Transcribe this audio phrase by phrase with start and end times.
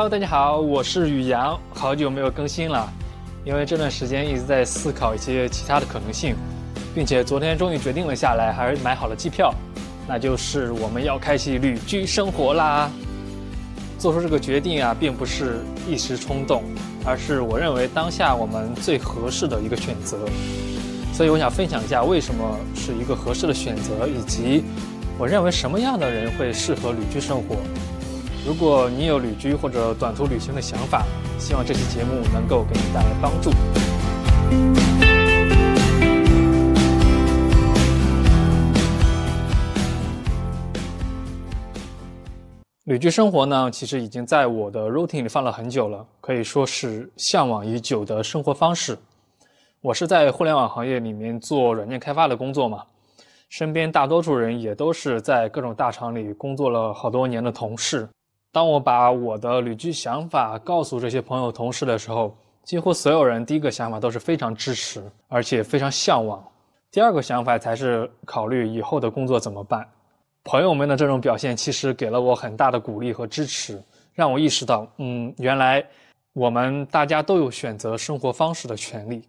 [0.00, 2.90] Hello，大家好，我是宇阳，好久没有更新了，
[3.44, 6.34] 因为这段时间一直在思考一些其他的可能性，
[6.94, 9.54] 并且昨天终于决定了下来，还是买好了机票，
[10.08, 12.90] 那就是我们要开启旅居生活啦。
[13.98, 16.62] 做出这个决定啊，并不是一时冲动，
[17.04, 20.16] 而是我认为当下我们最合适的一个选择。
[21.12, 24.64] 所以我想分享一下为什么是一个合适的选择，以及
[25.18, 27.56] 我认为什么样的人会适合旅居生活。
[28.46, 31.04] 如果你有旅居或者短途旅行的想法，
[31.38, 33.50] 希望这期节目能够给你带来帮助。
[42.84, 48.98] 旅居生活呢，其实已经在我的 routine 里放了很久了，可以说是向往已久的生活方式。
[49.82, 52.82] 我是在互联网行业里面做软件开发的工作嘛，
[53.50, 58.08] 身边大多数人也都是在各种大厂里工作了好多年的同事。
[58.52, 66.44] 当我把我的旅居想法告诉这些朋友、同事的时候，几乎所有人第一个想法都是非常支持，而且非常向往。
[66.90, 69.86] 第二个想法才是考虑以后的工作怎么办。
[70.42, 73.80] 朋友们的这种表现其实给了我很大的鼓励和支持，
[74.12, 75.84] 让我意识到，嗯，原来
[76.32, 79.22] 我们大家都有选择生活方式的权利。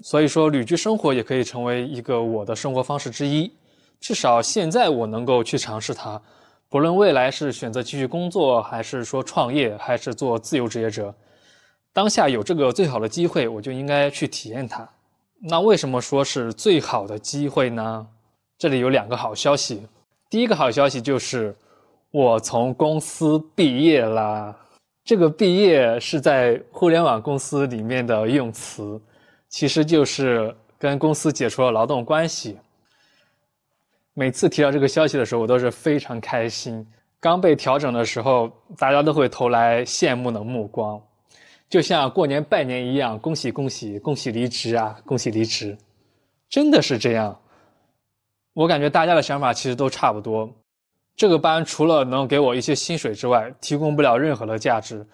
[0.00, 3.52] 所以说，旅居生活也可以成为一个我的生活方式之一。
[4.00, 6.20] 至少现在我能够去尝试它。
[6.68, 11.14] 不论未来是选择继续工作，还是说创业，还是做自由职业者，
[11.92, 14.88] 当下有这个最好的机会，我就应该去体验它。
[15.40, 18.06] 那为什么说是最好的机会呢？
[18.58, 19.86] 这里有两个好消息。
[20.30, 21.54] 第一个好消息就是
[22.10, 24.56] 我从公司毕业啦。
[25.04, 28.98] 这个毕业是在互联网公司里面的用词，
[29.48, 32.56] 其实就是跟公司解除了劳动关系。
[34.14, 36.86] 每次提到这个消息的时候，我都是非常开心。
[37.18, 41.02] 刚被调整的时候，大家都会投来羡慕的目光，
[41.68, 45.76] 就像过年拜年一样，恭喜恭喜，恭喜离职啊，恭喜离职，
[46.48, 47.36] 真的是这样。
[48.52, 50.48] 我感觉大家的想法其实都差不多。
[51.16, 55.04] 这个班除了能给我一些薪水之外，提供不了任何的价值。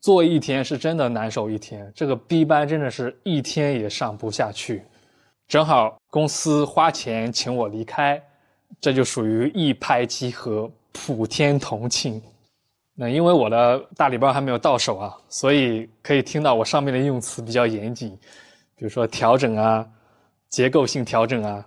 [0.00, 4.84] 做一天是真的难受一天，这个 B 班真的是一天也上不下去。
[5.48, 8.22] 正好公司花钱请我离开。
[8.80, 12.20] 这就属于一拍即合，普天同庆。
[12.94, 18.10] 那因为我的大礼包还没有到手啊，所以可以听到我上面的用词比较严谨，
[18.74, 19.86] 比如说调整啊，
[20.48, 21.66] 结构性调整啊。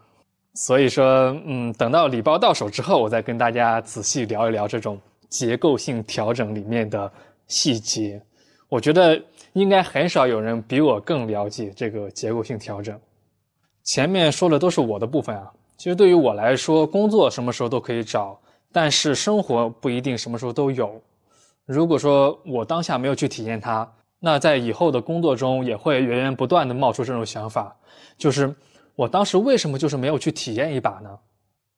[0.55, 4.99] 所以说，嗯，等到礼包到手之后，我再跟大家仔细聊一聊这种
[5.29, 7.09] 结构性调整里面的
[7.47, 8.19] 细节。
[8.67, 9.21] 我觉得
[9.53, 12.99] 应该很少有人比我更了解这个结构性调整。
[13.83, 15.51] 前面说的都是我的部分啊。
[15.79, 18.37] 其实对于我来说，工作什么时候都可以找，
[18.69, 21.01] 但是生活不一定什么时候都有。
[21.65, 23.89] 如果说我当下没有去体验它，
[24.19, 27.73] 那在以后的工作中也会源源不断的冒出这种想法，
[28.17, 28.53] 就是
[28.93, 31.17] 我当时为什么就是没有去体验一把呢？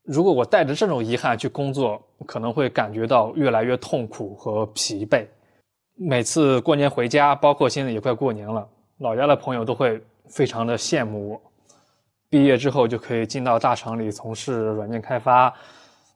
[0.04, 5.28] 如果我带着这种遗憾去工作，可能会感觉到越来越痛苦和疲惫。
[5.96, 8.68] 每次过年回家，包括现在也快过年了，
[8.98, 11.42] 老家的朋友都会非常的羡慕我。
[12.32, 15.54] 毕业之后就可以进到大厂里从事软件开发，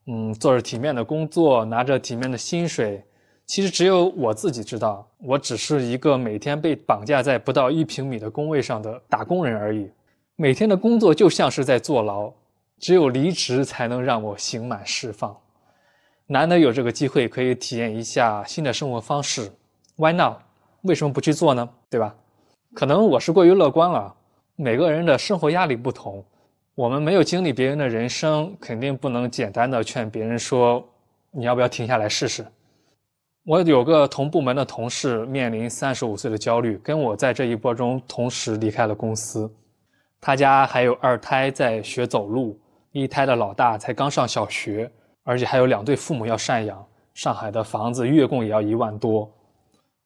[0.08, 3.04] 嗯，做着体面的工作，拿着体面的薪水。
[3.46, 9.92] 其实只有我自己知道，我只是一个每天被绑架在不到一平米的工位上的打工人而已。
[10.38, 12.32] 每天的工作就像是在坐牢，
[12.80, 15.36] 只有离职才能让我刑满释放。
[16.28, 19.52] 难得有这个机会可以体验一下新的生活方式
[19.98, 20.38] ，Why not？
[20.84, 21.70] 为什么不去做呢？
[21.90, 22.16] 对吧？
[22.74, 24.16] 可能我是过于乐观了。
[24.58, 26.24] 每个人的生活压力不同，
[26.76, 30.82] 我们没有经历别人的人生，肯定不能简单的劝别人说
[31.32, 32.46] 你要不要停下来试试。
[33.44, 39.54] 我有个同部门的同事面临三十五岁的焦虑，跟我在这一波中同时离开了公司。
[40.22, 42.58] 他家还有二胎在学走路，
[42.94, 44.90] 一胎的老大才刚上小学，
[45.24, 46.84] 而且还有两对父母要赡养。
[47.14, 49.30] 上海的房子月供也要一万多。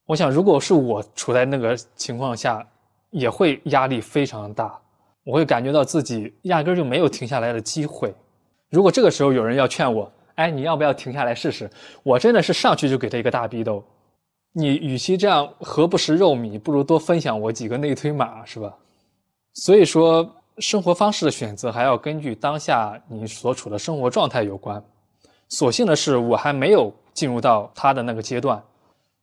[0.06, 2.66] 我想，如果是我处在那个情况下，
[3.10, 4.78] 也会压力非常大，
[5.24, 8.14] 我会感觉到自己压根就没有停下来的机会。
[8.70, 11.68] 如果这个时候有人要劝我，哎，你要不要停下来试试？
[12.02, 13.84] 我真的是上去就给他一个大逼斗。
[14.52, 18.72] 你与其这样何不食肉糜，不如多分享我几个内推码，是吧？
[19.54, 20.28] 所以说，
[20.58, 24.82] 生活方式的选择还要根据当下你所处的生活状态有关。
[25.48, 28.62] 所幸的是，我还没有进入到他的那个阶段，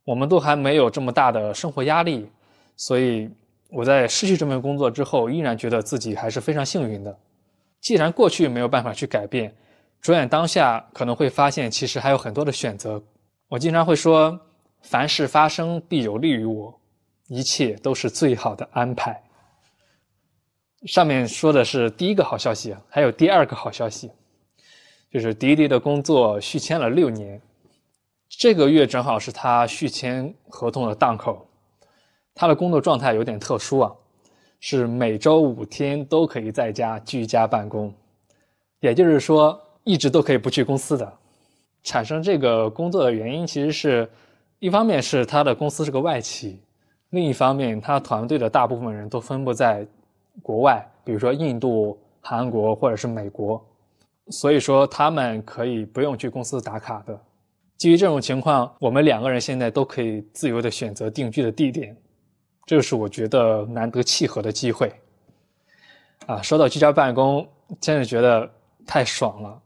[0.04, 2.30] 我们都还没有这么大的生活压力，
[2.76, 3.30] 所以。
[3.70, 7.20] 我在失去这份工作之后，依然觉得自己还是非常幸运的。
[7.82, 9.54] 既然过去没有办法去改变，
[10.02, 13.02] 转眼当下可能会发现，其实还有很多的选择。
[13.50, 14.40] 我经常会说，
[14.82, 16.80] 凡事发生必有利于我，
[17.28, 19.22] 一切都是最好的安排。
[20.86, 24.12] 上面说的是第一个好消息，还有第二个好消息，
[25.12, 27.42] 就是迪迪的工作续签了六年，
[28.30, 31.48] 这个月正好是他续签合同的档口。
[32.38, 33.92] 他的工作状态有点特殊啊，
[34.60, 37.92] 是每周五天都可以在家居家办公，
[38.80, 41.12] 也就是说一直都可以不去公司的。
[41.84, 44.10] 产生这个工作的原因，其实是
[44.60, 46.60] 一方面是他的公司是个外企，
[47.10, 49.86] 另一方面他团队的大部分人都分布在。
[50.44, 53.60] 国外，比如说印度、韩国或者是美国，
[54.30, 57.20] 所以说他们可以不用去公司打卡的。
[57.76, 61.98] 基于这种情况，我们两个人现在都可以自由的选择定居的地点，
[62.68, 64.92] 这个是我觉得难得契合的机会。
[66.26, 67.48] 啊，说到居家办公，
[67.80, 68.48] 真的觉得
[68.86, 69.60] 太爽了。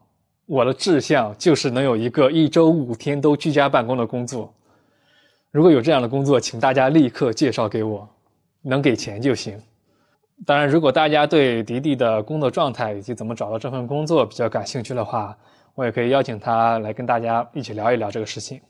[0.46, 4.54] 我的志向就是能有一个一周五天都居家办公的工作。
[5.50, 8.08] 如果有这样的工作，请大家立刻介绍给我，
[8.62, 9.60] 能给钱就行。
[10.46, 15.36] 当然，如果大家对迪迪的工作状态以及怎么找到这份工作比较感兴趣的话，
[15.74, 18.60] 我也可以邀请他来跟大家一起聊一聊这个事情。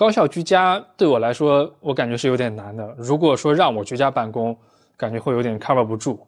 [0.00, 2.94] 高效居家对我来说，我感觉是有点难的。
[2.96, 4.56] 如果说让我居家办公，
[4.96, 6.18] 感觉会有点 cover 不住，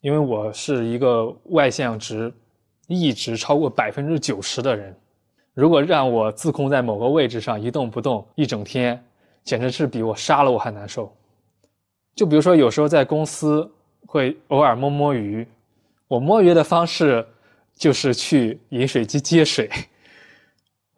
[0.00, 2.32] 因为我是一个外向值
[2.86, 4.96] 一直超过百分之九十的人。
[5.52, 8.98] 如果让我自控在某个位置上一动不动一整天，
[9.44, 11.14] 简直是比我杀了我还难受。
[12.14, 13.70] 就比如说，有时候在公司
[14.06, 15.46] 会偶尔摸摸鱼，
[16.06, 17.22] 我摸鱼的方式
[17.74, 19.68] 就是去饮水机接水。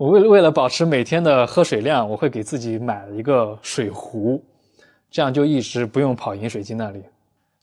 [0.01, 4.43] 我为为了保持每天的喝水量，我会给自己买一个水壶，
[5.11, 7.03] 这样就一直不用跑饮水机那里。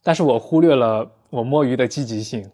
[0.04, 2.48] 但是我忽略了我摸鱼的积极性，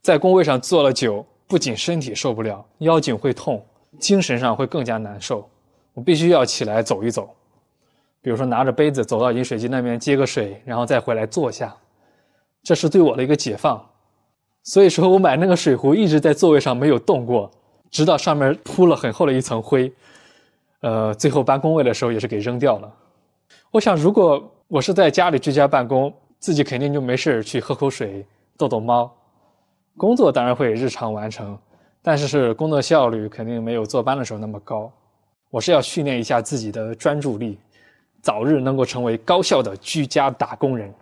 [0.00, 3.62] 在工位上坐了久，不仅身体受不了，腰颈会痛，
[3.98, 5.46] 精神上会更加难受。
[5.92, 7.28] 我必须要起来走一走。
[8.22, 11.76] 比如说拿着杯子走到饮水机那边接个水，然后再回来坐下，
[12.62, 13.78] 这是对我的一个解放。
[14.62, 17.50] 所以说我买那个水壶一直在座位上没有动过，
[17.90, 19.92] 直到上面铺了很厚的一层灰，
[20.80, 22.92] 呃，最后搬工位的时候也是给扔掉了。
[23.70, 28.24] 我想，如果我是在家里居家办公，自己肯定就没事去喝口水、
[28.56, 29.10] 逗逗猫，
[29.96, 31.58] 工作当然会日常完成，
[32.02, 34.90] 但是是工作效率肯定没有坐班的时候那么高。
[35.50, 37.58] 我是要训练一下自己的专注力。
[38.20, 40.92] 早日能够成为高效的居家打工人。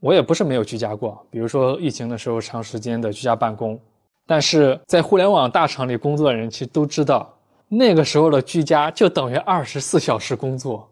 [0.00, 3.78] 我也不是没有居家过，比如说疫情的时候长时间的居家办公。
[4.26, 7.32] 但是在互联网大厂里工作的人其实都知道，
[7.68, 10.88] 那个时候的居家就等于二十四小时工作，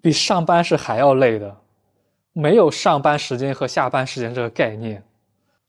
[0.00, 1.56] 比上班是还要累的，
[2.32, 5.02] 没有上班时间和下班时间这个概念。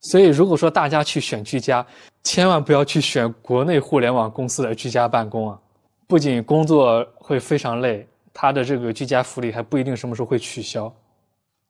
[0.01, 1.85] 所以如果说大家去选居家，
[2.23, 5.59] 千万不要去选国内互联网公司的居家办公啊，
[6.07, 8.05] 不仅工作会非常累。
[8.33, 10.91] 他的这个居家福利还不一定什么时候会取消。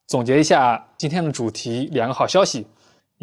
[0.07, 2.65] 总结一下今天的主题，两个好消息，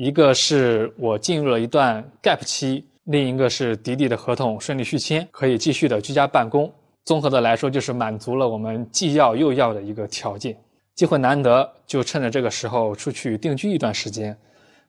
[0.02, 6.72] 一个是我进入了一段 gap 期，另一个是迪迪的合同顺利续签，可以继续的居家办公。
[7.04, 10.56] 综合的来说，就是满足了我们既要又要的一个条件。
[10.94, 14.34] 机会难得，就趁着这个时候出去定居一段时间，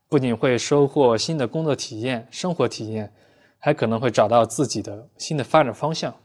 [0.08, 3.12] 不仅会收获新的工作体验、生活体验，
[3.60, 6.16] 还可能会找到自己的新的发展方向。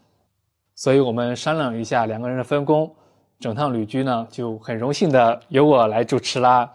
[0.75, 2.89] 所以我们商量一下两个人的分工，
[3.37, 6.71] 整趟旅居呢就很荣幸的由我来主持啦。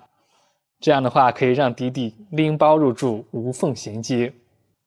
[0.82, 4.32] 这样的话可以让迪迪拎包入住，无缝衔接。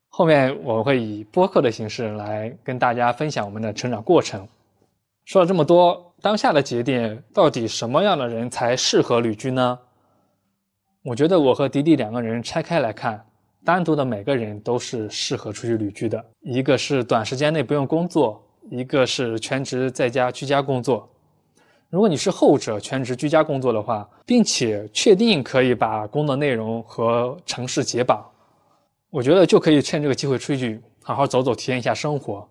[0.10, 4.46] 后面我会以播客的形式来跟大家分享我们的成长过程。
[5.24, 9.80] 说了这么多，当下的节点到底什么样的人才适合旅居呢？
[11.02, 13.26] 我觉得我和迪迪两个人拆开来看，
[13.64, 16.22] 单独的每个人都是适合出去旅居的。
[16.42, 18.42] 一个是短时间内不用工作。
[18.70, 21.08] 一个是全职在家居家工作，
[21.90, 28.26] 如果你是后者全职居家工作的话，并且确定可以把工作内容和城市解绑，
[29.10, 32.46] 我觉得就可以趁这个机会出去好好走走，体验一下生活。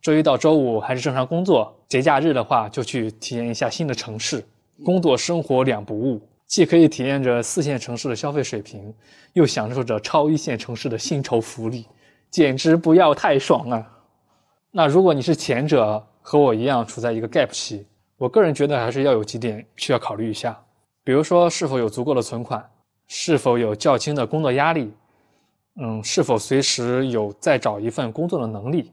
[0.00, 4.44] 周一到周五还是正常工作，节假日的话就去体验一下新的城市，
[4.84, 8.92] 工作生活两不误，既可以体验着四线城市的消费水平，
[9.34, 11.86] 又享受着超一线城市的薪酬福利，
[12.30, 13.86] 简直不要太爽啊！
[14.70, 17.86] 那如果你是前者，和我一样处在一个 gap 期，
[18.24, 20.58] 我个人觉得还是要有几点需要考虑一下，
[21.04, 22.66] 比如说是否有足够的存款，
[23.06, 24.90] 是否有较轻的工作压力，
[25.78, 28.90] 嗯，是否随时有再找一份工作的能力。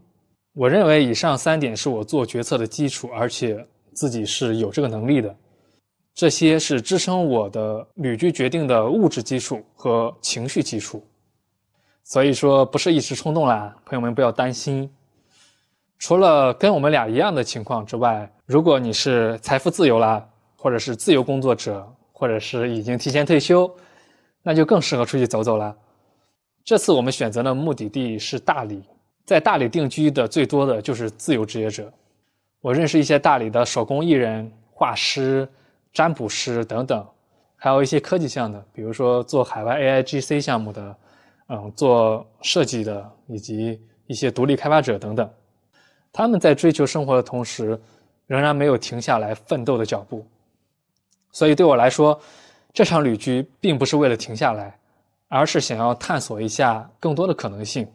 [0.54, 5.34] 我认为以上三点是我做决策的基础，而且自己是有这个能力的，
[6.14, 11.02] 这些是支撑我的旅居决定的物质基础和情绪基础。
[12.04, 14.92] 所以说不是一时冲动啦，朋友们不要担心。
[16.00, 20.28] 除了跟我们俩一样的情况之外，如果你是财富自由啦，
[20.58, 23.74] 或者是自由工作者，或者是已经提前退休，
[24.44, 25.74] 那就更适合出去走走了。
[26.62, 28.84] 这次我们选择的目的地是大理，
[29.24, 31.90] 在大理定居的最多的就是自由职业者。
[32.60, 35.48] 我认识一些大理的手工艺人、画师、
[35.94, 37.08] 占卜师等等，
[37.56, 40.96] 还有一些科技项的，比如说做海外 AIGC 项目的，
[41.48, 45.30] 嗯，做设计的，以及一些独立开发者等等。
[46.12, 47.80] 他们在追求生活的同时，
[48.32, 50.26] 仍然没有停下来奋斗的脚步。
[51.34, 52.18] 所以对我来说，
[52.72, 54.74] 这场旅居并不是为了停下来，
[55.28, 57.86] 而是想要探索一下更多的可能性。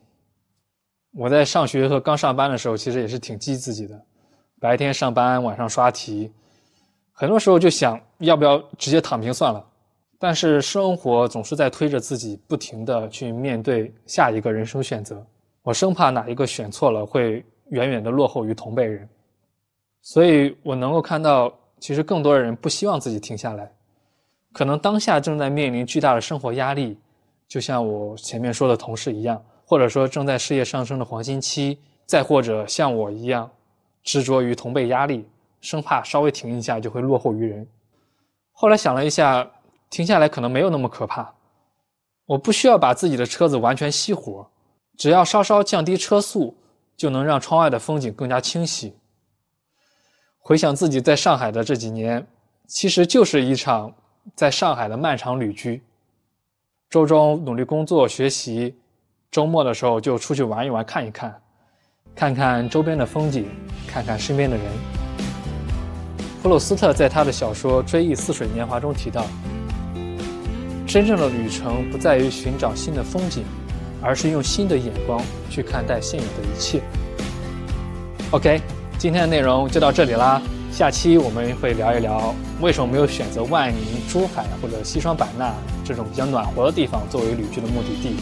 [1.14, 3.98] 我在上学和刚上班的时候，其实也是挺激自己的，
[4.60, 6.30] 白天上班，晚上刷题，
[7.12, 9.64] 很多时候就想要不要直接躺平算了。
[10.18, 15.26] 但是生活总是在推着自己，不停的去面对下一个人生选择。
[15.62, 19.08] 我生怕哪一个选错了，会远远的落后于同辈人。
[20.06, 21.52] 所以我能够看到。
[21.78, 23.70] 其实更多的人不希望自己停下来，
[24.50, 26.98] 可能当下正在面临巨大的生活压力，
[27.46, 33.48] 就像我前面说的同事一样，或者说正在事业上升的黄金期，再或者像我一样
[34.02, 35.28] 执着于同辈压力，
[35.60, 37.68] 生怕稍微停一下就会落后于人。
[38.52, 39.48] 后来想了一下，
[39.90, 41.30] 停下来可能没有那么可怕，
[42.24, 44.48] 我不需要把自己的车子完全熄火，
[44.96, 46.56] 只要稍稍降低车速，
[46.96, 48.94] 就能让窗外的风景更加清晰。
[50.46, 52.24] 回想自己在上海的这几年，
[52.68, 53.92] 其实就是一场
[54.36, 55.82] 在上海的漫长旅居。
[56.88, 58.72] 周中努力工作学习，
[59.28, 61.34] 周末的时候就出去玩一玩、看一看，
[62.14, 63.48] 看看周边的风景，
[63.88, 64.64] 看看身边的人。
[66.44, 69.26] 普鲁斯特在他的小说《追忆似水年华》中提到，
[70.86, 73.44] 真正的旅程不在于寻找新的风景，
[74.00, 76.80] 而是用新的眼光去看待现有的一切。
[78.30, 78.60] OK。
[78.98, 80.40] 今天的内容就到这里啦，
[80.72, 85.52] 下期我们会聊一聊为什么没有选择万宁、珠海或者西双版纳
[85.84, 88.16] 这种比较暖和的地方作为旅居的目的地。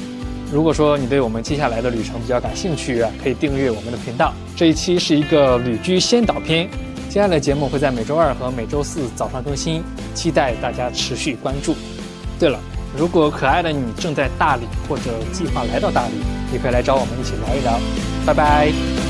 [0.52, 4.32] 如果说你对我们接下来的旅程比较感兴趣，可以订阅我们的频道。
[4.56, 6.68] 这一期是一个旅居先导片，
[7.08, 11.74] 接下来的节目会在每周二和每周四早上更新，期待大家持续关注。
[12.38, 12.58] 对了，
[12.96, 15.02] 如果可爱的你正在大理或者
[15.32, 16.14] 计划来到大理，
[16.52, 17.80] 也可以来找我们一起聊一聊。
[18.26, 19.03] 拜拜。